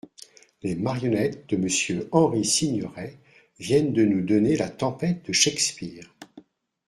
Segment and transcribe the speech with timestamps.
[0.63, 3.19] Les marionnettes de Monsieur Henri Signoret
[3.59, 6.11] viennent de nous donner la Tempête de Shakespeare.